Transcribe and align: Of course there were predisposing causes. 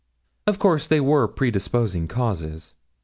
Of 0.47 0.57
course 0.57 0.87
there 0.87 1.03
were 1.03 1.27
predisposing 1.27 2.07
causes. 2.07 2.73